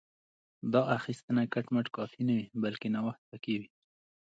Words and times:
دا 0.73 0.81
اخیستنه 0.97 1.43
کټ 1.53 1.65
مټ 1.73 1.85
کاپي 1.95 2.21
نه 2.27 2.33
وي 2.37 2.45
بلکې 2.63 2.87
نوښت 2.95 3.21
پکې 3.29 3.55
وي 3.59 3.67